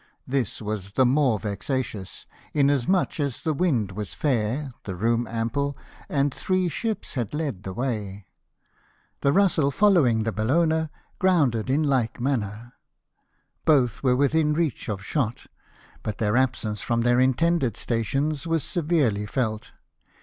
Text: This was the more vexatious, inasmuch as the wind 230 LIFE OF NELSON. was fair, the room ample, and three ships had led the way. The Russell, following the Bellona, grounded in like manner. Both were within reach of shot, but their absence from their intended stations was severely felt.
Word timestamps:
This 0.25 0.63
was 0.63 0.93
the 0.93 1.05
more 1.05 1.37
vexatious, 1.37 2.25
inasmuch 2.55 3.19
as 3.19 3.43
the 3.43 3.53
wind 3.53 3.89
230 3.89 3.91
LIFE 3.91 3.91
OF 3.91 3.95
NELSON. 3.95 3.95
was 3.97 4.13
fair, 4.15 4.73
the 4.85 4.95
room 4.95 5.27
ample, 5.27 5.77
and 6.09 6.33
three 6.33 6.67
ships 6.69 7.13
had 7.13 7.35
led 7.35 7.61
the 7.61 7.71
way. 7.71 8.25
The 9.21 9.31
Russell, 9.31 9.69
following 9.69 10.23
the 10.23 10.31
Bellona, 10.31 10.89
grounded 11.19 11.69
in 11.69 11.83
like 11.83 12.19
manner. 12.19 12.73
Both 13.63 14.01
were 14.01 14.15
within 14.15 14.53
reach 14.53 14.89
of 14.89 15.05
shot, 15.05 15.45
but 16.01 16.17
their 16.17 16.35
absence 16.35 16.81
from 16.81 17.01
their 17.01 17.19
intended 17.19 17.77
stations 17.77 18.47
was 18.47 18.63
severely 18.63 19.27
felt. 19.27 19.69